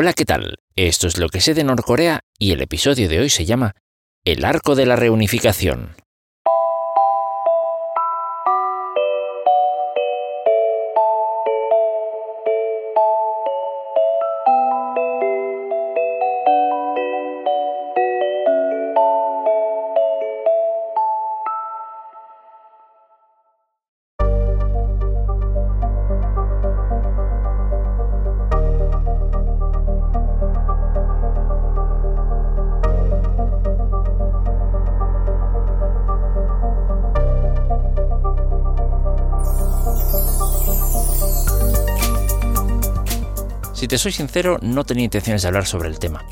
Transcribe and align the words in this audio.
Hola, 0.00 0.12
¿qué 0.12 0.24
tal? 0.24 0.60
Esto 0.76 1.08
es 1.08 1.18
lo 1.18 1.28
que 1.28 1.40
sé 1.40 1.54
de 1.54 1.64
Norcorea 1.64 2.20
y 2.38 2.52
el 2.52 2.60
episodio 2.60 3.08
de 3.08 3.18
hoy 3.18 3.30
se 3.30 3.46
llama 3.46 3.74
El 4.24 4.44
arco 4.44 4.76
de 4.76 4.86
la 4.86 4.94
reunificación. 4.94 5.96
Te 43.88 43.96
soy 43.96 44.12
sincero, 44.12 44.58
no 44.60 44.84
tenía 44.84 45.04
intenciones 45.04 45.40
de 45.40 45.48
hablar 45.48 45.64
sobre 45.64 45.88
el 45.88 45.98
tema. 45.98 46.26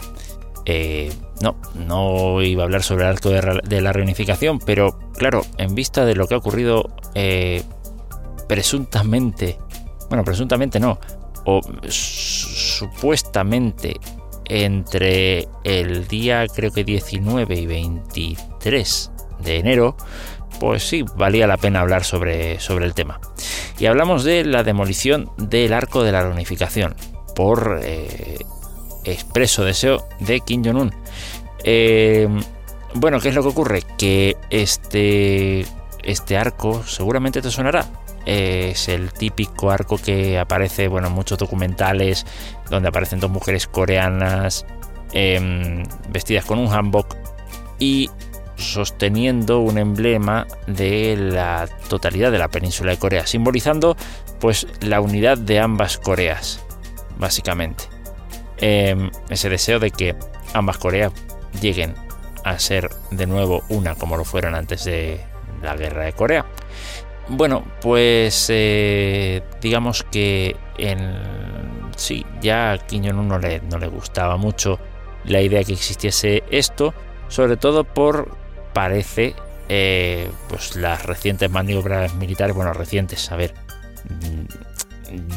Eh, 0.67 1.11
no, 1.41 1.57
no 1.75 2.43
iba 2.43 2.63
a 2.63 2.67
hablar 2.67 2.83
sobre 2.83 3.05
el 3.05 3.11
arco 3.11 3.31
de, 3.31 3.81
la 3.81 3.95
reunificación, 3.95 4.59
pero 4.59 4.99
claro, 5.15 5.43
en 5.57 5.75
vista 5.75 6.05
de 6.05 6.15
lo 6.15 6.27
que 6.27 6.35
ha 6.35 6.39
ocurrido 6.39 6.95
eh, 7.15 7.63
presuntamente, 8.47 9.59
bueno, 10.11 10.23
presuntamente 10.23 10.79
no, 10.79 11.01
o 11.47 11.63
supuestamente 11.89 13.97
entre 14.45 15.49
el 15.65 16.07
día 16.09 16.45
creo 16.55 16.73
que 16.73 16.85
19 16.85 17.55
y 17.55 17.67
23 17.67 19.13
de 19.41 19.57
enero, 19.57 19.97
pues 20.61 20.87
sí, 20.87 21.07
valía 21.17 21.47
la 21.47 21.57
pena 21.57 21.81
hablar 21.81 22.05
sobre, 22.05 22.61
sobre 22.61 22.85
el 22.85 22.93
tema. 22.93 23.19
Y 23.79 23.87
hablamos 23.87 24.25
de 24.25 24.45
la 24.45 24.63
demolición 24.63 25.31
del 25.39 25.73
arco 25.73 26.03
de 26.03 26.13
la 26.13 26.23
reunificación 26.23 26.95
por 27.37 27.81
eh, 27.85 28.39
expreso 29.05 29.63
deseo 29.63 30.09
de 30.19 30.41
Kim 30.41 30.65
Jong-un. 30.65 30.93
Eh, 31.63 32.27
bueno, 32.95 33.21
¿qué 33.21 33.29
es 33.29 33.35
lo 33.35 33.43
que 33.43 33.49
ocurre? 33.49 33.83
Que 33.99 34.37
este, 34.51 35.67
este 36.03 36.37
arco 36.37 36.83
seguramente 36.83 37.43
te 37.43 37.51
sonará. 37.51 37.85
Es 38.25 38.89
el 38.89 39.13
típico 39.13 39.71
arco 39.71 39.99
que 39.99 40.39
aparece 40.39 40.89
bueno, 40.89 41.09
en 41.09 41.13
muchos 41.13 41.39
documentales 41.39 42.27
donde 42.71 42.89
aparecen 42.89 43.21
dos 43.21 43.31
mujeres 43.31 43.69
coreanas 43.69 44.67
em, 45.13 45.85
vestidas 46.09 46.45
con 46.45 46.59
un 46.59 46.73
hanbok 46.73 47.15
y 47.79 48.11
sosteniendo 48.57 49.61
un 49.61 49.79
emblema 49.79 50.47
de 50.67 51.17
la 51.17 51.69
totalidad 51.89 52.33
de 52.33 52.39
la 52.39 52.49
península 52.49 52.93
de 52.93 52.99
Corea, 52.99 53.27
simbolizando 53.27 53.97
pues 54.41 54.67
la 54.81 55.01
unidad 55.01 55.39
de 55.39 55.61
ambas 55.61 55.99
Coreas 55.99 56.66
básicamente. 57.17 57.85
Em, 58.59 59.11
ese 59.29 59.49
deseo 59.49 59.79
de 59.79 59.91
que 59.91 60.17
ambas 60.55 60.79
Coreas 60.79 61.13
lleguen 61.61 61.95
a 62.45 62.59
ser 62.59 62.89
de 63.11 63.27
nuevo 63.27 63.63
una 63.69 63.95
como 63.95 64.17
lo 64.17 64.25
fueron 64.25 64.55
antes 64.55 64.85
de 64.85 65.21
la 65.63 65.77
guerra 65.77 66.05
de 66.05 66.13
Corea. 66.13 66.47
Bueno, 67.29 67.65
pues 67.81 68.47
eh, 68.51 69.43
digamos 69.61 70.05
que 70.05 70.57
en 70.79 71.91
sí, 71.97 72.25
ya 72.41 72.73
a 72.73 72.79
Kim 72.79 73.05
Jong-un 73.05 73.29
no 73.29 73.39
le, 73.39 73.61
no 73.61 73.79
le 73.79 73.89
gustaba 73.89 74.37
mucho 74.37 74.79
la 75.25 75.41
idea 75.41 75.65
que 75.65 75.73
existiese 75.73 76.45
esto, 76.51 76.95
sobre 77.29 77.57
todo 77.57 77.83
por, 77.83 78.37
parece, 78.73 79.35
eh, 79.69 80.31
pues 80.49 80.77
las 80.77 81.05
recientes 81.05 81.51
maniobras 81.51 82.15
militares, 82.15 82.55
bueno, 82.55 82.73
recientes, 82.73 83.33
a 83.33 83.37
ver, 83.37 83.55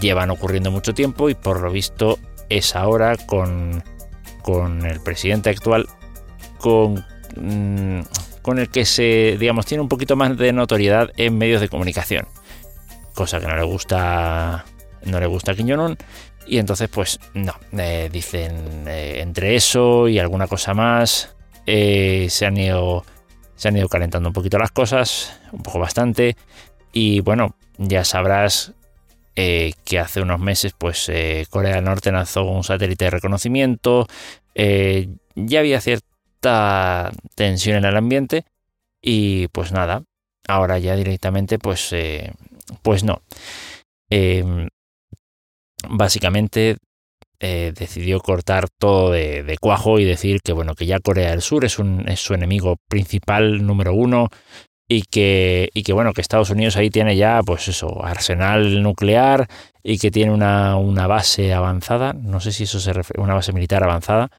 llevan 0.01 0.31
ocurriendo 0.31 0.71
mucho 0.71 0.93
tiempo 0.93 1.29
y 1.29 1.35
por 1.35 1.61
lo 1.61 1.71
visto 1.71 2.17
es 2.49 2.75
ahora 2.75 3.15
con, 3.17 3.83
con 4.41 4.85
el 4.85 4.99
presidente 5.01 5.49
actual 5.49 5.87
con, 6.59 7.05
mm, 7.35 8.01
con 8.41 8.59
el 8.59 8.69
que 8.69 8.85
se, 8.85 9.37
digamos, 9.39 9.65
tiene 9.65 9.81
un 9.81 9.89
poquito 9.89 10.15
más 10.15 10.37
de 10.37 10.53
notoriedad 10.53 11.11
en 11.17 11.37
medios 11.37 11.61
de 11.61 11.69
comunicación. 11.69 12.27
Cosa 13.15 13.39
que 13.39 13.47
no 13.47 13.55
le 13.55 13.63
gusta, 13.63 14.65
no 15.05 15.19
le 15.19 15.25
gusta 15.25 15.51
a 15.51 15.55
Jong-un. 15.55 15.97
Y 16.45 16.57
entonces, 16.57 16.89
pues 16.89 17.19
no, 17.33 17.53
eh, 17.77 18.09
dicen 18.11 18.87
eh, 18.87 19.19
entre 19.21 19.55
eso 19.55 20.07
y 20.07 20.19
alguna 20.19 20.47
cosa 20.47 20.73
más, 20.73 21.35
eh, 21.65 22.27
se, 22.29 22.45
han 22.45 22.57
ido, 22.57 23.05
se 23.55 23.67
han 23.67 23.77
ido 23.77 23.87
calentando 23.87 24.29
un 24.29 24.33
poquito 24.33 24.57
las 24.57 24.71
cosas, 24.71 25.39
un 25.51 25.61
poco 25.61 25.79
bastante. 25.79 26.35
Y 26.91 27.19
bueno, 27.21 27.55
ya 27.77 28.03
sabrás 28.03 28.73
eh, 29.35 29.73
que 29.85 29.99
hace 29.99 30.21
unos 30.21 30.39
meses 30.39 30.73
pues 30.77 31.07
eh, 31.09 31.45
Corea 31.49 31.75
del 31.75 31.85
Norte 31.85 32.11
lanzó 32.11 32.43
un 32.43 32.63
satélite 32.63 33.05
de 33.05 33.11
reconocimiento, 33.11 34.07
eh, 34.55 35.09
ya 35.35 35.59
había 35.59 35.79
cierta 35.81 37.11
tensión 37.35 37.77
en 37.77 37.85
el 37.85 37.95
ambiente 37.95 38.45
y 39.01 39.47
pues 39.49 39.71
nada, 39.71 40.03
ahora 40.47 40.79
ya 40.79 40.95
directamente 40.95 41.59
pues, 41.59 41.95
pues 42.81 43.03
no. 43.03 43.21
Em, 44.09 44.67
básicamente 45.87 46.77
decidió 47.39 48.19
cortar 48.19 48.67
todo 48.69 49.11
de, 49.11 49.57
cuajo 49.61 49.99
y 49.99 50.03
decir 50.03 50.41
que 50.41 50.51
bueno 50.51 50.75
que 50.75 50.85
ya 50.85 50.99
Corea 50.99 51.29
del 51.29 51.41
Sur 51.41 51.63
es, 51.63 51.79
un, 51.79 52.09
es 52.09 52.19
su 52.19 52.33
enemigo 52.33 52.75
principal 52.89 53.65
número 53.65 53.93
uno 53.93 54.29
y 54.91 55.03
que, 55.03 55.69
y 55.75 55.83
que 55.83 55.93
bueno, 55.93 56.13
que 56.13 56.21
Estados 56.21 56.49
Unidos 56.49 56.75
ahí 56.75 56.89
tiene 56.89 57.15
ya, 57.15 57.41
pues 57.45 57.67
eso, 57.67 58.03
arsenal 58.03 58.81
nuclear 58.81 59.47
y 59.83 59.99
que 59.99 60.09
tiene 60.09 60.33
una, 60.33 60.75
una 60.77 61.05
base 61.05 61.53
avanzada, 61.53 62.13
no 62.13 62.39
sé 62.39 62.51
si 62.51 62.63
eso 62.63 62.79
se 62.79 62.91
refiere, 62.91 63.21
una 63.21 63.35
base 63.35 63.53
militar 63.53 63.83
avanzada, 63.83 64.31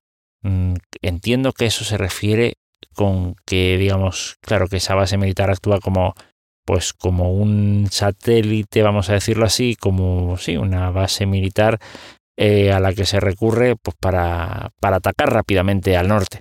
mm, 0.43 0.75
entiendo 1.03 1.53
que 1.53 1.67
eso 1.67 1.85
se 1.85 1.97
refiere 1.97 2.55
con 2.95 3.37
que, 3.47 3.79
digamos, 3.79 4.39
claro, 4.41 4.67
que 4.67 4.79
esa 4.79 4.97
base 4.97 5.17
militar 5.17 5.51
actúa 5.51 5.79
como, 5.79 6.15
pues 6.67 6.93
como 6.95 7.33
un 7.33 7.87
satélite, 7.89 8.83
vamos 8.83 9.09
a 9.09 9.15
decirlo 9.15 9.47
así, 9.47 9.77
como, 9.77 10.37
sí, 10.37 10.57
una 10.57 10.91
base 10.91 11.27
militar 11.27 11.79
eh, 12.43 12.73
a 12.73 12.81
la 12.81 12.95
que 12.95 13.05
se 13.05 13.21
recurre 13.21 13.77
pues, 13.77 13.95
para, 14.01 14.73
para, 14.81 14.97
atacar 14.97 15.31
rápidamente 15.31 15.99
al 15.99 16.09
norte. 16.09 16.41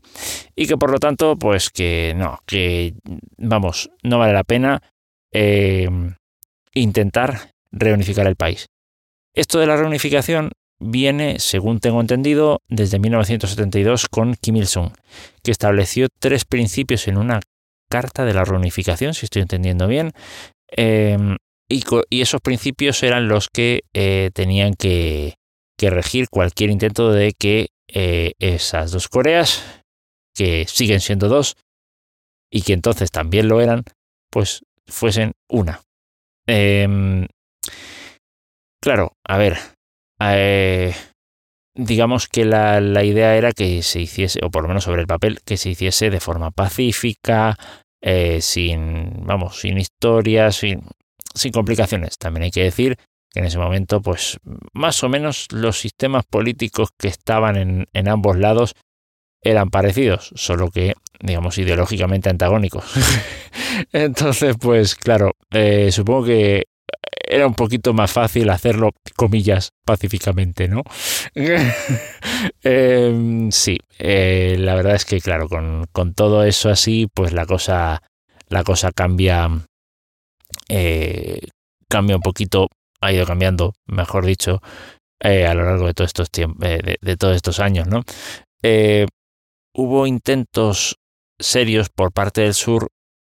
Y 0.55 0.65
que 0.65 0.77
por 0.77 0.91
lo 0.91 0.97
tanto, 0.97 1.35
pues 1.35 1.69
que 1.69 2.13
no, 2.15 2.39
que 2.45 2.93
vamos, 3.37 3.91
no 4.01 4.17
vale 4.17 4.31
la 4.31 4.45
pena 4.45 4.81
eh, 5.33 5.89
intentar 6.73 7.51
reunificar 7.73 8.27
el 8.27 8.37
país. 8.37 8.67
Esto 9.35 9.59
de 9.59 9.67
la 9.67 9.75
reunificación 9.75 10.53
viene, 10.79 11.37
según 11.39 11.81
tengo 11.81 11.99
entendido, 11.99 12.61
desde 12.69 12.97
1972 12.97 14.07
con 14.07 14.35
Kim 14.35 14.55
Il-sung, 14.55 14.93
que 15.43 15.51
estableció 15.51 16.07
tres 16.17 16.45
principios 16.45 17.09
en 17.09 17.17
una 17.17 17.41
carta 17.89 18.23
de 18.23 18.33
la 18.33 18.45
reunificación, 18.45 19.13
si 19.13 19.25
estoy 19.25 19.41
entendiendo 19.41 19.85
bien, 19.85 20.13
eh, 20.77 21.17
y, 21.67 21.83
y, 22.09 22.21
esos 22.21 22.39
principios 22.39 23.03
eran 23.03 23.27
los 23.27 23.49
que 23.49 23.81
tenían 24.33 24.75
que, 24.75 25.38
que 25.79 25.89
regir 25.89 26.27
cualquier 26.29 26.69
intento 26.69 27.11
de 27.11 27.31
que 27.31 27.69
eh, 27.87 28.33
esas 28.37 28.91
dos 28.91 29.07
Coreas, 29.07 29.63
que 30.35 30.65
siguen 30.67 30.99
siendo 30.99 31.29
dos, 31.29 31.55
y 32.51 32.63
que 32.63 32.73
entonces 32.73 33.11
también 33.11 33.47
lo 33.47 33.61
eran, 33.61 33.83
pues 34.29 34.61
fuesen 34.85 35.31
una. 35.49 35.81
Em, 36.47 37.27
claro, 38.81 39.13
a 39.25 39.37
ver, 39.37 39.57
eh, 40.19 40.93
digamos 41.75 42.27
que 42.27 42.43
la, 42.43 43.03
idea 43.03 43.37
era 43.37 43.53
que 43.53 43.81
se 43.81 44.01
hiciese, 44.01 44.41
o 44.43 44.51
por 44.51 44.63
lo 44.63 44.67
menos 44.67 44.83
sobre 44.83 45.01
el 45.01 45.07
papel, 45.07 45.39
que 45.45 45.55
se 45.55 45.69
hiciese 45.69 46.09
de 46.09 46.19
forma 46.19 46.51
pacífica, 46.51 47.55
eh, 48.01 48.41
sin, 48.41 49.25
vamos, 49.25 49.61
sin 49.61 49.77
historias, 49.77 50.57
sin, 50.57 50.81
sin 51.33 51.53
complicaciones. 51.53 52.17
También 52.17 52.43
hay 52.43 52.51
que 52.51 52.63
decir 52.63 52.97
que 53.31 53.39
en 53.39 53.45
ese 53.45 53.57
momento, 53.57 54.01
pues 54.01 54.39
más 54.73 55.03
o 55.03 55.09
menos 55.09 55.47
los 55.51 55.79
sistemas 55.79 56.25
políticos 56.25 56.89
que 56.97 57.07
estaban 57.07 57.55
en, 57.55 57.87
en 57.93 58.09
ambos 58.09 58.37
lados 58.37 58.75
eran 59.41 59.69
parecidos, 59.69 60.31
solo 60.35 60.69
que, 60.69 60.93
digamos, 61.19 61.57
ideológicamente 61.57 62.29
antagónicos. 62.29 62.85
Entonces, 63.93 64.55
pues 64.59 64.95
claro, 64.95 65.31
eh, 65.51 65.91
supongo 65.91 66.25
que 66.25 66.63
era 67.29 67.45
un 67.45 67.53
poquito 67.53 67.93
más 67.93 68.11
fácil 68.11 68.49
hacerlo, 68.49 68.91
comillas, 69.15 69.73
pacíficamente, 69.85 70.67
¿no? 70.67 70.83
Em, 72.63 73.51
sí, 73.51 73.77
eh, 73.97 74.55
la 74.57 74.75
verdad 74.75 74.95
es 74.95 75.05
que, 75.05 75.19
claro, 75.19 75.47
con, 75.47 75.85
con, 75.91 76.13
todo 76.13 76.43
eso 76.43 76.69
así, 76.69 77.07
pues 77.13 77.33
la 77.33 77.45
cosa, 77.45 78.01
la 78.47 78.63
cosa 78.63 78.91
cambia, 78.91 79.49
eh, 80.69 81.41
cambia 81.89 82.15
un 82.15 82.21
poquito 82.21 82.69
ha 83.01 83.11
ido 83.11 83.25
cambiando, 83.25 83.73
mejor 83.85 84.25
dicho, 84.25 84.61
eh, 85.21 85.45
a 85.45 85.53
lo 85.53 85.65
largo 85.65 85.87
de 85.87 85.93
todos 85.93 86.09
estos 86.09 86.31
tiempos, 86.31 86.59
de, 86.59 86.97
de, 87.01 87.17
todos 87.17 87.35
estos 87.35 87.59
años, 87.59 87.87
¿no? 87.87 88.03
hubo 89.73 90.05
intentos 90.05 90.97
serios 91.39 91.89
por 91.89 92.11
parte 92.11 92.41
del 92.41 92.53
sur 92.53 92.89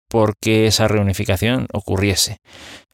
porque 0.10 0.68
esa 0.68 0.88
reunificación 0.88 1.68
ocurriese. 1.74 2.38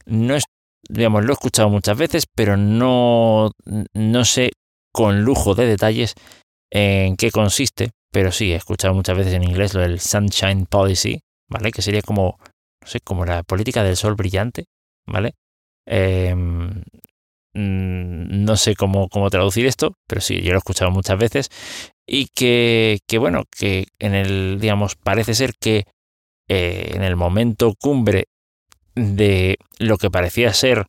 No 0.06 0.34
es, 0.34 0.44
digamos, 0.88 1.24
lo 1.24 1.32
he 1.32 1.34
escuchado 1.34 1.68
muchas 1.68 1.98
veces, 1.98 2.24
pero 2.34 2.56
no, 2.56 3.50
no 3.92 4.24
sé 4.24 4.52
con 4.92 5.22
lujo 5.22 5.54
de 5.54 5.66
detalles 5.66 6.14
en 6.72 7.16
qué 7.16 7.30
consiste, 7.30 7.90
pero 8.10 8.32
sí 8.32 8.52
he 8.52 8.56
escuchado 8.56 8.94
muchas 8.94 9.18
veces 9.18 9.34
en 9.34 9.44
inglés 9.44 9.74
lo 9.74 9.82
del 9.82 10.00
Sunshine 10.00 10.64
Policy, 10.64 11.20
¿vale? 11.48 11.72
Que 11.72 11.82
sería 11.82 12.02
como, 12.02 12.38
no 12.80 12.86
sé, 12.86 13.00
como 13.00 13.26
la 13.26 13.42
política 13.42 13.84
del 13.84 13.96
sol 13.96 14.14
brillante, 14.14 14.64
¿vale? 15.06 15.34
Mm, 17.52 18.44
no 18.44 18.56
sé 18.56 18.76
cómo, 18.76 19.08
cómo 19.08 19.28
traducir 19.28 19.66
esto, 19.66 19.96
pero 20.06 20.20
sí, 20.20 20.40
yo 20.40 20.50
lo 20.50 20.56
he 20.56 20.58
escuchado 20.58 20.90
muchas 20.90 21.18
veces. 21.18 21.48
Y 22.06 22.28
que, 22.34 23.00
que 23.08 23.18
bueno, 23.18 23.44
que 23.50 23.86
en 23.98 24.14
el, 24.14 24.58
digamos, 24.60 24.96
parece 24.96 25.34
ser 25.34 25.52
que 25.60 25.84
eh, 26.48 26.92
en 26.94 27.02
el 27.02 27.16
momento 27.16 27.74
cumbre 27.80 28.26
de 28.94 29.58
lo 29.78 29.98
que 29.98 30.10
parecía 30.10 30.52
ser 30.52 30.86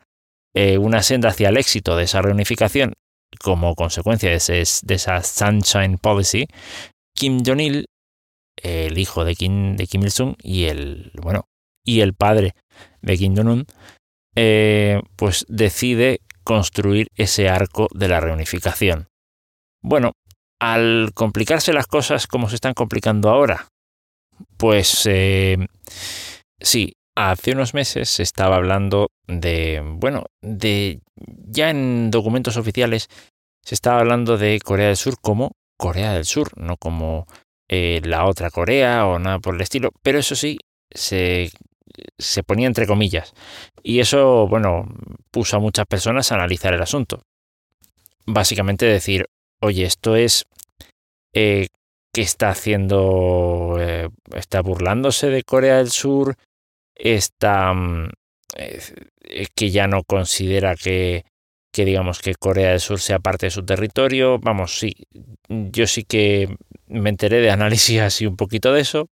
eh, 0.55 0.77
una 0.77 1.03
senda 1.03 1.29
hacia 1.29 1.49
el 1.49 1.57
éxito 1.57 1.95
de 1.95 2.03
esa 2.03 2.21
reunificación 2.21 2.93
como 3.39 3.75
consecuencia 3.75 4.29
de, 4.29 4.37
de 4.83 4.95
esa 4.95 5.23
Sunshine 5.23 5.97
Policy, 5.97 6.47
Kim 7.15 7.43
Jong-il, 7.45 7.85
el 8.61 8.97
hijo 8.97 9.23
de 9.23 9.35
Kim, 9.35 9.75
de 9.77 9.87
Kim 9.87 10.03
Il-sung 10.03 10.35
y 10.43 10.65
el, 10.65 11.11
bueno, 11.21 11.45
y 11.85 12.01
el 12.01 12.13
padre 12.13 12.53
de 13.01 13.17
Kim 13.17 13.35
Jong-un, 13.35 13.65
eh, 14.35 15.01
pues 15.15 15.45
decide 15.47 16.21
construir 16.43 17.07
ese 17.15 17.49
arco 17.49 17.87
de 17.93 18.07
la 18.07 18.19
reunificación. 18.19 19.07
Bueno, 19.81 20.13
al 20.59 21.11
complicarse 21.13 21.73
las 21.73 21.87
cosas 21.87 22.27
como 22.27 22.49
se 22.49 22.55
están 22.55 22.73
complicando 22.73 23.29
ahora, 23.29 23.67
pues 24.57 25.05
eh, 25.05 25.57
sí, 26.59 26.93
hace 27.15 27.51
unos 27.51 27.73
meses 27.73 28.09
se 28.09 28.23
estaba 28.23 28.55
hablando 28.55 29.07
de, 29.27 29.81
bueno, 29.83 30.25
de 30.41 31.01
ya 31.15 31.69
en 31.69 32.11
documentos 32.11 32.57
oficiales 32.57 33.07
se 33.63 33.75
estaba 33.75 33.99
hablando 33.99 34.37
de 34.37 34.59
Corea 34.59 34.87
del 34.87 34.97
Sur 34.97 35.15
como 35.21 35.51
Corea 35.77 36.13
del 36.13 36.25
Sur, 36.25 36.57
no 36.57 36.77
como 36.77 37.27
eh, 37.69 38.01
la 38.03 38.25
otra 38.25 38.49
Corea 38.49 39.05
o 39.07 39.19
nada 39.19 39.39
por 39.39 39.55
el 39.55 39.61
estilo, 39.61 39.91
pero 40.03 40.19
eso 40.19 40.35
sí, 40.35 40.57
se, 40.93 41.51
se 42.17 42.43
ponía 42.43 42.67
entre 42.67 42.87
comillas. 42.87 43.33
Y 43.83 43.99
eso, 43.99 44.47
bueno, 44.47 44.85
puso 45.31 45.57
a 45.57 45.59
muchas 45.59 45.85
personas 45.85 46.31
a 46.31 46.35
analizar 46.35 46.73
el 46.73 46.81
asunto. 46.81 47.21
Básicamente 48.25 48.85
decir, 48.85 49.25
oye, 49.61 49.85
esto 49.85 50.15
es 50.15 50.45
eh, 51.33 51.67
que 52.13 52.21
está 52.21 52.49
haciendo, 52.49 53.77
eh, 53.79 54.09
está 54.35 54.61
burlándose 54.61 55.27
de 55.29 55.43
Corea 55.43 55.77
del 55.77 55.91
Sur, 55.91 56.35
está 56.95 57.73
mm, 57.73 58.09
que 59.55 59.69
ya 59.69 59.87
no 59.87 60.03
considera 60.03 60.75
que, 60.75 61.23
que 61.71 61.85
digamos 61.85 62.19
que 62.19 62.35
Corea 62.35 62.71
del 62.71 62.79
Sur 62.79 62.99
sea 62.99 63.19
parte 63.19 63.47
de 63.47 63.51
su 63.51 63.63
territorio. 63.63 64.39
Vamos, 64.39 64.77
sí, 64.77 64.93
yo 65.47 65.87
sí 65.87 66.03
que 66.03 66.55
me 66.87 67.09
enteré 67.09 67.39
de 67.39 67.51
análisis 67.51 67.99
así 68.01 68.25
un 68.25 68.35
poquito 68.35 68.73
de 68.73 68.81
eso. 68.81 69.07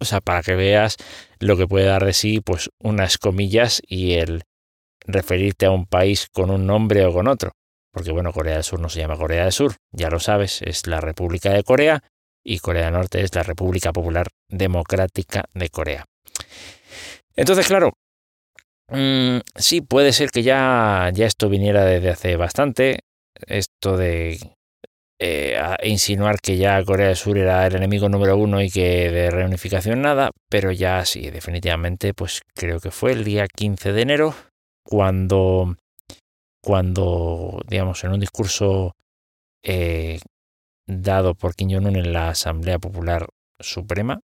O 0.00 0.04
sea, 0.04 0.20
para 0.20 0.42
que 0.42 0.54
veas 0.54 0.96
lo 1.40 1.56
que 1.56 1.66
puede 1.66 1.86
dar 1.86 2.04
de 2.04 2.12
sí, 2.12 2.40
pues 2.40 2.70
unas 2.78 3.18
comillas 3.18 3.82
y 3.86 4.14
el 4.14 4.44
referirte 5.06 5.66
a 5.66 5.70
un 5.70 5.86
país 5.86 6.28
con 6.32 6.50
un 6.50 6.66
nombre 6.66 7.04
o 7.04 7.12
con 7.12 7.28
otro. 7.28 7.52
Porque 7.92 8.12
bueno, 8.12 8.32
Corea 8.32 8.54
del 8.54 8.64
Sur 8.64 8.80
no 8.80 8.88
se 8.88 9.00
llama 9.00 9.16
Corea 9.16 9.44
del 9.44 9.52
Sur, 9.52 9.76
ya 9.92 10.10
lo 10.10 10.20
sabes, 10.20 10.62
es 10.62 10.86
la 10.86 11.00
República 11.00 11.50
de 11.50 11.64
Corea 11.64 12.02
y 12.44 12.58
Corea 12.58 12.84
del 12.84 12.94
Norte 12.94 13.22
es 13.22 13.34
la 13.34 13.42
República 13.42 13.92
Popular 13.92 14.28
Democrática 14.48 15.44
de 15.54 15.68
Corea. 15.70 16.04
Entonces, 17.34 17.66
claro, 17.66 17.92
Mm, 18.90 19.40
sí, 19.54 19.82
puede 19.82 20.12
ser 20.12 20.30
que 20.30 20.42
ya, 20.42 21.10
ya 21.12 21.26
esto 21.26 21.48
viniera 21.48 21.84
desde 21.84 22.10
hace 22.10 22.36
bastante. 22.36 23.00
Esto 23.46 23.96
de 23.96 24.56
eh, 25.20 25.58
insinuar 25.82 26.40
que 26.40 26.56
ya 26.56 26.82
Corea 26.84 27.08
del 27.08 27.16
Sur 27.16 27.38
era 27.38 27.66
el 27.66 27.74
enemigo 27.74 28.08
número 28.08 28.36
uno 28.36 28.62
y 28.62 28.70
que 28.70 29.10
de 29.10 29.30
reunificación 29.30 30.00
nada, 30.00 30.30
pero 30.48 30.70
ya 30.70 31.04
sí, 31.04 31.30
definitivamente, 31.30 32.14
pues 32.14 32.42
creo 32.54 32.78
que 32.78 32.90
fue 32.90 33.12
el 33.12 33.24
día 33.24 33.48
15 33.48 33.92
de 33.92 34.02
enero 34.02 34.34
cuando, 34.84 35.76
cuando 36.62 37.60
digamos, 37.68 38.04
en 38.04 38.12
un 38.12 38.20
discurso 38.20 38.94
eh, 39.62 40.20
dado 40.86 41.34
por 41.34 41.54
Kim 41.54 41.70
Jong-un 41.70 41.96
en 41.96 42.12
la 42.12 42.30
Asamblea 42.30 42.78
Popular 42.78 43.26
Suprema, 43.60 44.20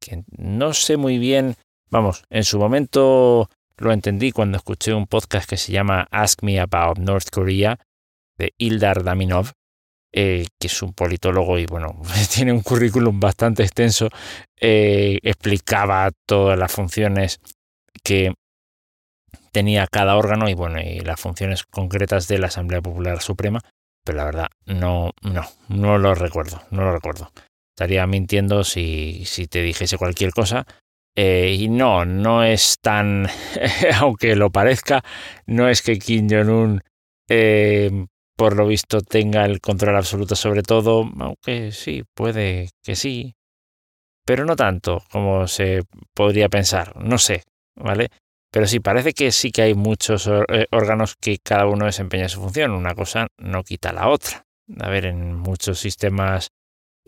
que 0.00 0.24
no 0.36 0.72
sé 0.72 0.96
muy 0.96 1.18
bien, 1.18 1.56
vamos, 1.90 2.24
en 2.30 2.44
su 2.44 2.58
momento 2.58 3.50
lo 3.76 3.92
entendí 3.92 4.32
cuando 4.32 4.56
escuché 4.56 4.94
un 4.94 5.06
podcast 5.06 5.48
que 5.48 5.56
se 5.56 5.72
llama 5.72 6.08
Ask 6.10 6.42
Me 6.42 6.58
About 6.58 6.98
North 6.98 7.28
Korea 7.30 7.78
de 8.38 8.54
Ildar 8.58 9.04
Daminov, 9.04 9.52
eh, 10.12 10.46
que 10.58 10.66
es 10.66 10.82
un 10.82 10.92
politólogo 10.92 11.58
y 11.58 11.66
bueno, 11.66 12.00
tiene 12.34 12.52
un 12.52 12.62
currículum 12.62 13.20
bastante 13.20 13.62
extenso. 13.62 14.08
Eh, 14.60 15.18
explicaba 15.22 16.10
todas 16.26 16.58
las 16.58 16.72
funciones 16.72 17.40
que 18.02 18.32
tenía 19.52 19.86
cada 19.86 20.16
órgano 20.16 20.48
y 20.48 20.54
bueno, 20.54 20.80
y 20.80 21.00
las 21.00 21.20
funciones 21.20 21.64
concretas 21.64 22.28
de 22.28 22.38
la 22.38 22.46
Asamblea 22.48 22.80
Popular 22.80 23.20
Suprema, 23.20 23.60
pero 24.04 24.18
la 24.18 24.24
verdad 24.24 24.48
no, 24.66 25.12
no, 25.22 25.42
no 25.68 25.98
lo 25.98 26.14
recuerdo, 26.14 26.62
no 26.70 26.82
lo 26.82 26.92
recuerdo. 26.92 27.30
Estaría 27.76 28.06
mintiendo 28.06 28.64
si, 28.64 29.24
si 29.24 29.46
te 29.46 29.62
dijese 29.62 29.98
cualquier 29.98 30.32
cosa, 30.32 30.66
eh, 31.16 31.56
y 31.58 31.68
no, 31.68 32.04
no 32.04 32.44
es 32.44 32.78
tan, 32.80 33.26
aunque 34.00 34.36
lo 34.36 34.50
parezca, 34.50 35.02
no 35.46 35.68
es 35.68 35.82
que 35.82 35.98
Kim 35.98 36.28
Jong-un, 36.30 36.80
eh, 37.28 38.06
por 38.38 38.54
lo 38.54 38.68
visto, 38.68 39.00
tenga 39.00 39.44
el 39.44 39.60
control 39.60 39.96
absoluto 39.96 40.36
sobre 40.36 40.62
todo, 40.62 41.04
aunque 41.18 41.72
sí, 41.72 42.04
puede 42.14 42.70
que 42.84 42.94
sí, 42.94 43.34
pero 44.24 44.44
no 44.44 44.54
tanto 44.54 45.02
como 45.10 45.48
se 45.48 45.82
podría 46.14 46.48
pensar, 46.48 46.94
no 47.02 47.18
sé, 47.18 47.42
¿vale? 47.74 48.10
Pero 48.52 48.68
sí, 48.68 48.78
parece 48.78 49.12
que 49.12 49.32
sí 49.32 49.50
que 49.50 49.62
hay 49.62 49.74
muchos 49.74 50.28
eh, 50.28 50.66
órganos 50.70 51.16
que 51.20 51.38
cada 51.42 51.66
uno 51.66 51.86
desempeña 51.86 52.28
su 52.28 52.40
función, 52.40 52.70
una 52.70 52.94
cosa 52.94 53.26
no 53.38 53.64
quita 53.64 53.92
la 53.92 54.08
otra. 54.08 54.46
A 54.78 54.88
ver, 54.88 55.06
en 55.06 55.34
muchos 55.34 55.80
sistemas 55.80 56.48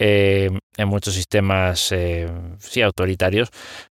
en 0.02 0.88
muchos 0.88 1.12
sistemas 1.12 1.94
sí 2.58 2.80
autoritarios, 2.80 3.50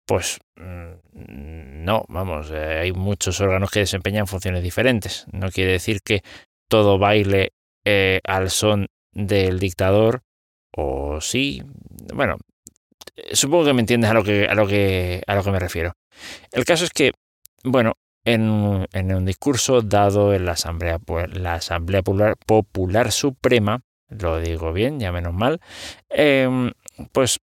pues 0.04 0.38
mm, 0.56 1.84
no, 1.84 2.04
vamos, 2.08 2.50
eh, 2.52 2.80
hay 2.82 2.92
muchos 2.92 3.40
órganos 3.40 3.70
que 3.70 3.80
desempeñan 3.80 4.26
funciones 4.26 4.62
diferentes. 4.62 5.26
No 5.32 5.50
quiere 5.50 5.72
decir 5.72 6.00
que 6.04 6.22
todo 6.68 6.99
baile 6.99 7.52
eh, 7.85 8.21
al 8.25 8.50
son 8.50 8.88
del 9.12 9.59
dictador, 9.59 10.23
o 10.76 11.21
sí, 11.21 11.62
bueno, 12.12 12.37
supongo 13.33 13.64
que 13.64 13.73
me 13.73 13.80
entiendes 13.80 14.11
a 14.11 14.14
lo 14.14 14.25
que, 14.25 14.47
a 14.47 14.54
lo 14.54 14.66
que, 14.66 15.23
a 15.26 15.35
lo 15.35 15.44
que 15.44 15.50
me 15.50 15.59
refiero. 15.59 15.92
El 16.52 16.64
caso 16.64 16.85
es 16.85 16.90
que, 16.90 17.12
bueno, 17.62 17.94
en, 18.25 18.87
en 18.92 19.14
un 19.14 19.25
discurso 19.25 19.83
dado 19.83 20.35
en 20.35 20.47
la 20.47 20.52
Asamblea, 20.52 20.99
la 21.33 21.54
Asamblea 21.54 22.02
Popular, 22.02 22.37
Popular 22.47 23.12
Suprema, 23.12 23.80
lo 24.09 24.40
digo 24.40 24.73
bien, 24.73 24.99
ya 25.00 25.12
menos 25.12 25.35
mal, 25.35 25.61
em, 26.09 26.73
pues 27.12 27.38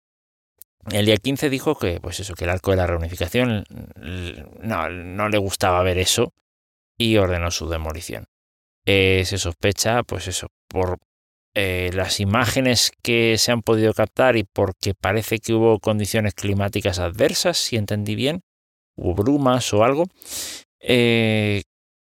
el 0.92 1.06
día 1.06 1.16
15 1.16 1.50
dijo 1.50 1.76
que, 1.76 2.00
pues 2.00 2.20
eso, 2.20 2.34
que 2.34 2.44
el 2.44 2.50
arco 2.50 2.70
de 2.70 2.76
la 2.76 2.86
reunificación 2.86 3.64
no, 4.62 4.88
no 4.88 5.28
le 5.28 5.38
gustaba 5.38 5.82
ver 5.82 5.98
eso 5.98 6.32
y 6.96 7.16
ordenó 7.16 7.50
su 7.50 7.68
demolición. 7.68 8.26
Eh, 8.86 9.24
se 9.24 9.36
sospecha, 9.36 10.04
pues 10.04 10.28
eso, 10.28 10.46
por 10.68 10.98
eh, 11.54 11.90
las 11.92 12.20
imágenes 12.20 12.92
que 13.02 13.36
se 13.36 13.50
han 13.50 13.62
podido 13.62 13.92
captar 13.92 14.36
y 14.36 14.44
porque 14.44 14.94
parece 14.94 15.40
que 15.40 15.54
hubo 15.54 15.80
condiciones 15.80 16.34
climáticas 16.34 17.00
adversas, 17.00 17.56
si 17.56 17.76
entendí 17.76 18.14
bien, 18.14 18.42
hubo 18.96 19.14
brumas 19.14 19.74
o 19.74 19.82
algo, 19.82 20.04
eh, 20.80 21.62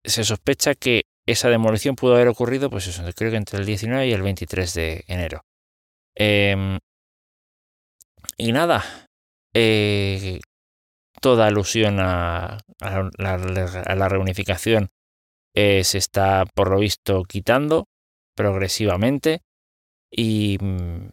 se 0.03 0.25
sospecha 0.25 0.75
que 0.75 1.03
esa 1.25 1.50
demolición 1.50 1.95
pudo 1.95 2.15
haber 2.15 2.27
ocurrido, 2.27 2.69
pues 2.69 2.88
eso, 2.88 3.03
creo 3.15 3.31
que 3.31 3.38
entre 3.38 3.59
el 3.59 3.65
19 3.65 4.07
y 4.07 4.12
el 4.12 4.21
23 4.21 4.74
de 4.74 5.03
enero. 5.07 5.41
Em, 6.15 6.79
y 8.38 8.51
nada, 8.51 8.83
toda 11.21 11.47
alusión 11.47 12.00
a, 12.00 12.57
la, 12.79 14.09
reunificación 14.09 14.89
eh, 15.59 15.83
se 15.83 15.97
está, 15.97 16.45
por 16.53 16.69
lo 16.69 16.77
visto, 16.77 17.23
quitando 17.23 17.87
progresivamente. 18.35 19.41
Y, 20.11 20.59
mm, 20.61 21.09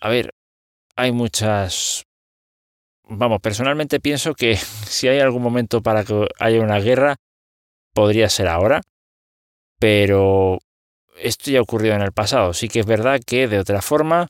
a 0.00 0.08
ver, 0.08 0.34
hay 0.96 1.12
muchas... 1.12 2.02
Vamos, 3.04 3.40
personalmente 3.40 4.00
pienso 4.00 4.34
que 4.34 4.56
si 4.86 5.06
hay 5.06 5.20
algún 5.20 5.42
momento 5.42 5.82
para 5.82 6.02
que 6.02 6.26
haya 6.40 6.60
una 6.60 6.80
guerra, 6.80 7.14
podría 7.94 8.28
ser 8.28 8.48
ahora. 8.48 8.82
Pero 9.78 10.58
esto 11.16 11.52
ya 11.52 11.60
ha 11.60 11.62
ocurrido 11.62 11.94
en 11.94 12.02
el 12.02 12.12
pasado. 12.12 12.52
Sí 12.54 12.68
que 12.68 12.80
es 12.80 12.86
verdad 12.86 13.20
que 13.24 13.46
de 13.46 13.60
otra 13.60 13.82
forma, 13.82 14.26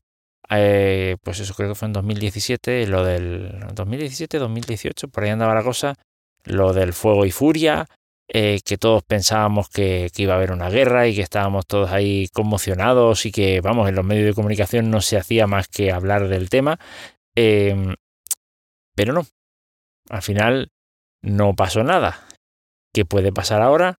eh, 0.50 1.16
pues 1.22 1.40
eso 1.40 1.54
creo 1.54 1.70
que 1.70 1.74
fue 1.74 1.86
en 1.86 1.94
2017, 1.94 2.86
lo 2.88 3.04
del 3.06 3.58
2017, 3.74 4.36
2018, 4.36 5.08
por 5.08 5.24
ahí 5.24 5.30
andaba 5.30 5.54
la 5.54 5.62
cosa, 5.62 5.94
lo 6.44 6.74
del 6.74 6.92
fuego 6.92 7.24
y 7.24 7.30
furia, 7.30 7.86
eh, 8.32 8.60
que 8.64 8.78
todos 8.78 9.02
pensábamos 9.02 9.68
que, 9.68 10.08
iba 10.16 10.34
a 10.34 10.36
haber 10.36 10.52
una 10.52 10.70
guerra 10.70 11.08
y 11.08 11.16
que 11.16 11.22
estábamos 11.22 11.66
todos 11.66 11.90
ahí 11.90 12.28
conmocionados 12.28 13.26
y 13.26 13.32
que, 13.32 13.60
vamos, 13.60 13.88
en 13.88 13.96
los 13.96 14.04
medios 14.04 14.26
de 14.26 14.34
comunicación 14.34 14.88
no 14.88 15.00
se 15.00 15.16
hacía 15.16 15.48
más 15.48 15.66
que 15.66 15.90
hablar 15.90 16.28
del 16.28 16.48
tema. 16.48 16.78
Em, 17.34 17.96
pero 18.94 19.12
no, 19.12 19.26
al 20.08 20.22
final 20.22 20.70
no 21.22 21.54
pasó 21.54 21.82
nada. 21.82 22.24
¿Qué 22.94 23.04
puede 23.04 23.32
pasar 23.32 23.62
ahora? 23.62 23.96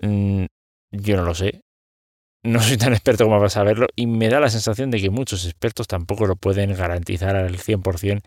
Mm, 0.00 0.46
yo 0.90 1.16
no 1.16 1.24
lo 1.24 1.34
sé. 1.34 1.60
No 2.44 2.60
soy 2.60 2.76
tan 2.78 2.94
experto 2.94 3.24
como 3.24 3.38
para 3.38 3.50
saberlo 3.50 3.86
y 3.94 4.06
me 4.08 4.28
da 4.28 4.40
la 4.40 4.50
sensación 4.50 4.90
de 4.90 5.00
que 5.00 5.10
muchos 5.10 5.44
expertos 5.44 5.86
tampoco 5.86 6.26
lo 6.26 6.34
pueden 6.36 6.74
garantizar 6.74 7.36
al 7.36 7.58
100% 7.58 8.22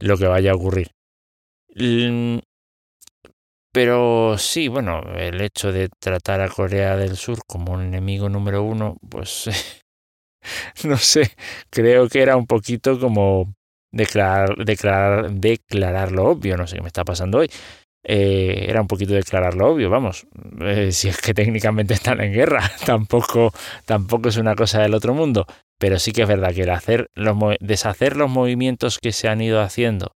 lo 0.00 0.16
que 0.16 0.26
vaya 0.26 0.52
a 0.52 0.54
ocurrir. 0.54 0.92
Mm, 1.74 2.38
pero 3.72 4.36
sí, 4.38 4.68
bueno, 4.68 5.00
el 5.16 5.40
hecho 5.40 5.72
de 5.72 5.88
tratar 5.88 6.40
a 6.42 6.48
Corea 6.48 6.96
del 6.96 7.16
Sur 7.16 7.38
como 7.46 7.72
un 7.72 7.82
enemigo 7.82 8.28
número 8.28 8.62
uno, 8.62 8.98
pues 9.08 9.48
no 10.84 10.96
sé, 10.98 11.32
creo 11.70 12.08
que 12.08 12.22
era 12.22 12.36
un 12.36 12.46
poquito 12.46 13.00
como 13.00 13.54
declarar, 13.90 14.56
declarar, 14.64 15.32
declarar 15.32 16.12
lo 16.12 16.24
obvio, 16.26 16.56
no 16.56 16.66
sé 16.66 16.76
qué 16.76 16.82
me 16.82 16.88
está 16.88 17.04
pasando 17.04 17.38
hoy. 17.38 17.50
Eh, 18.04 18.66
era 18.68 18.80
un 18.80 18.88
poquito 18.88 19.14
declarar 19.14 19.54
lo 19.54 19.70
obvio, 19.70 19.88
vamos, 19.88 20.26
eh, 20.60 20.90
si 20.90 21.08
es 21.08 21.20
que 21.20 21.34
técnicamente 21.34 21.94
están 21.94 22.20
en 22.20 22.32
guerra, 22.32 22.68
tampoco, 22.84 23.52
tampoco 23.84 24.28
es 24.28 24.36
una 24.38 24.56
cosa 24.56 24.82
del 24.82 24.94
otro 24.94 25.14
mundo, 25.14 25.46
pero 25.78 26.00
sí 26.00 26.10
que 26.10 26.22
es 26.22 26.28
verdad 26.28 26.52
que 26.52 26.62
el 26.62 26.70
hacer 26.70 27.10
los, 27.14 27.36
deshacer 27.60 28.16
los 28.16 28.28
movimientos 28.28 28.98
que 28.98 29.12
se 29.12 29.28
han 29.28 29.40
ido 29.40 29.60
haciendo 29.60 30.16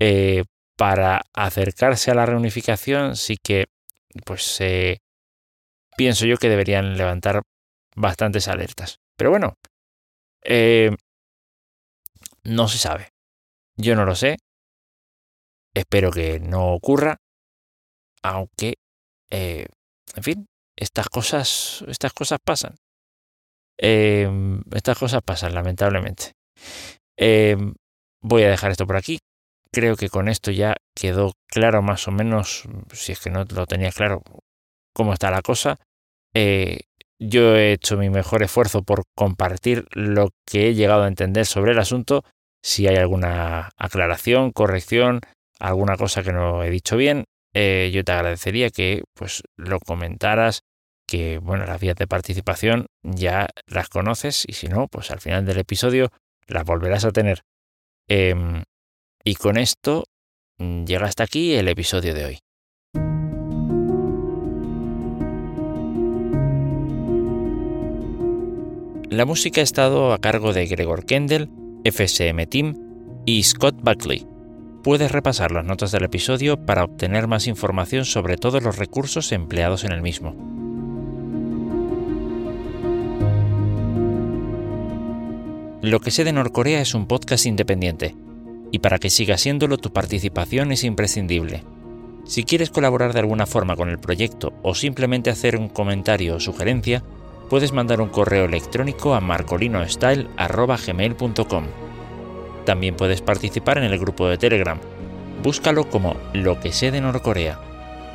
eh, 0.00 0.44
para 0.80 1.20
acercarse 1.34 2.10
a 2.10 2.14
la 2.14 2.24
reunificación, 2.24 3.14
sí 3.14 3.36
que, 3.36 3.66
pues, 4.24 4.58
pienso 5.94 6.24
yo 6.24 6.38
que 6.38 6.48
deberían 6.48 6.96
levantar 6.96 7.42
bastantes 7.94 8.48
alertas. 8.48 8.96
Pero 9.14 9.28
bueno, 9.28 9.58
no 12.44 12.68
se 12.68 12.78
sabe. 12.78 13.10
Yo 13.76 13.94
no 13.94 14.06
lo 14.06 14.14
sé. 14.14 14.38
Espero 15.74 16.10
que 16.10 16.40
no 16.40 16.72
ocurra. 16.72 17.18
Aunque, 18.22 18.76
eh, 19.30 19.66
en 20.16 20.22
fin, 20.22 20.46
estas 20.76 21.10
cosas, 21.10 21.84
estas 21.88 22.14
cosas 22.14 22.38
pasan. 22.42 22.76
Em, 23.76 24.62
estas 24.72 24.98
cosas 24.98 25.20
pasan, 25.22 25.52
lamentablemente. 25.52 26.32
Em, 27.18 27.74
voy 28.22 28.44
a 28.44 28.50
dejar 28.50 28.70
esto 28.70 28.86
por 28.86 28.96
aquí. 28.96 29.18
Creo 29.72 29.96
que 29.96 30.08
con 30.08 30.28
esto 30.28 30.50
ya 30.50 30.76
quedó 30.96 31.32
claro 31.46 31.82
más 31.82 32.08
o 32.08 32.10
menos, 32.10 32.64
si 32.92 33.12
es 33.12 33.20
que 33.20 33.30
no 33.30 33.44
lo 33.44 33.66
tenía 33.66 33.92
claro, 33.92 34.22
cómo 34.92 35.12
está 35.12 35.30
la 35.30 35.42
cosa. 35.42 35.78
Eh, 36.34 36.80
yo 37.20 37.56
he 37.56 37.72
hecho 37.72 37.96
mi 37.96 38.10
mejor 38.10 38.42
esfuerzo 38.42 38.82
por 38.82 39.04
compartir 39.14 39.86
lo 39.92 40.30
que 40.46 40.68
he 40.68 40.74
llegado 40.74 41.04
a 41.04 41.08
entender 41.08 41.46
sobre 41.46 41.72
el 41.72 41.78
asunto. 41.78 42.24
Si 42.62 42.88
hay 42.88 42.96
alguna 42.96 43.70
aclaración, 43.76 44.52
corrección, 44.52 45.20
alguna 45.58 45.96
cosa 45.96 46.22
que 46.22 46.32
no 46.32 46.64
he 46.64 46.70
dicho 46.70 46.96
bien, 46.96 47.24
eh, 47.54 47.90
yo 47.92 48.04
te 48.04 48.12
agradecería 48.12 48.70
que 48.70 49.04
pues 49.14 49.42
lo 49.56 49.78
comentaras, 49.80 50.62
que 51.06 51.38
bueno, 51.38 51.66
las 51.66 51.80
vías 51.80 51.96
de 51.96 52.06
participación 52.06 52.86
ya 53.02 53.48
las 53.66 53.88
conoces 53.88 54.44
y 54.46 54.54
si 54.54 54.68
no, 54.68 54.88
pues 54.88 55.10
al 55.10 55.20
final 55.20 55.44
del 55.44 55.58
episodio 55.58 56.10
las 56.46 56.64
volverás 56.64 57.04
a 57.04 57.10
tener. 57.10 57.42
Em, 58.08 58.62
y 59.24 59.34
con 59.34 59.56
esto 59.58 60.04
mm, 60.58 60.84
llega 60.84 61.06
hasta 61.06 61.24
aquí 61.24 61.54
el 61.54 61.68
episodio 61.68 62.14
de 62.14 62.24
hoy. 62.24 62.38
La 69.10 69.24
música 69.24 69.60
ha 69.60 69.64
estado 69.64 70.12
a 70.12 70.18
cargo 70.18 70.52
de 70.52 70.66
Gregor 70.66 71.04
Kendall, 71.04 71.50
FSM 71.84 72.46
Team 72.46 73.22
y 73.26 73.42
Scott 73.42 73.74
Buckley. 73.82 74.26
Puedes 74.84 75.10
repasar 75.10 75.50
las 75.50 75.64
notas 75.64 75.90
del 75.90 76.04
episodio 76.04 76.64
para 76.64 76.84
obtener 76.84 77.26
más 77.26 77.46
información 77.46 78.04
sobre 78.04 78.36
todos 78.36 78.62
los 78.62 78.78
recursos 78.78 79.32
empleados 79.32 79.84
en 79.84 79.92
el 79.92 80.00
mismo. 80.00 80.34
Lo 85.82 85.98
que 86.00 86.10
sé 86.10 86.24
de 86.24 86.32
Norcorea 86.32 86.80
es 86.80 86.94
un 86.94 87.06
podcast 87.06 87.46
independiente, 87.46 88.14
y 88.70 88.80
para 88.80 88.98
que 88.98 89.10
siga 89.10 89.38
siéndolo 89.38 89.78
tu 89.78 89.92
participación 89.92 90.72
es 90.72 90.82
imprescindible. 90.84 91.64
Si 92.24 92.44
quieres 92.44 92.70
colaborar 92.70 93.12
de 93.12 93.20
alguna 93.20 93.46
forma 93.46 93.76
con 93.76 93.88
el 93.88 93.98
proyecto 93.98 94.52
o 94.62 94.74
simplemente 94.74 95.30
hacer 95.30 95.56
un 95.56 95.68
comentario 95.68 96.36
o 96.36 96.40
sugerencia, 96.40 97.02
puedes 97.48 97.72
mandar 97.72 98.00
un 98.00 98.08
correo 98.08 98.44
electrónico 98.44 99.14
a 99.14 99.20
marcolinostyle.gmail.com. 99.20 101.64
También 102.64 102.94
puedes 102.94 103.22
participar 103.22 103.78
en 103.78 103.84
el 103.84 103.98
grupo 103.98 104.28
de 104.28 104.38
Telegram. 104.38 104.78
Búscalo 105.42 105.88
como 105.88 106.16
Lo 106.32 106.60
que 106.60 106.72
sé 106.72 106.90
de 106.90 107.00
Norcorea. 107.00 107.58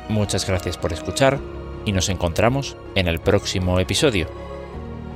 Muchas 0.08 0.46
gracias 0.46 0.78
por 0.78 0.92
escuchar 0.92 1.40
y 1.84 1.92
nos 1.92 2.08
encontramos 2.08 2.76
en 2.94 3.08
el 3.08 3.20
próximo 3.20 3.80
episodio. 3.80 4.28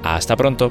Hasta 0.02 0.36
pronto. 0.36 0.70